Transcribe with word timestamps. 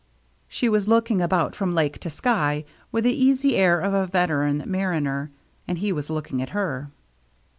She 0.47 0.67
was 0.67 0.87
looking 0.87 1.21
about 1.21 1.55
from 1.55 1.75
lake 1.75 1.99
to 1.99 2.09
sky 2.09 2.65
with 2.91 3.03
the 3.03 3.13
easy 3.13 3.55
air 3.55 3.79
of 3.79 3.93
a 3.93 4.07
veteran 4.07 4.63
mariner; 4.65 5.29
and 5.67 5.77
he 5.77 5.91
was 5.91 6.09
looking 6.09 6.41
at 6.41 6.49
her. 6.57 6.89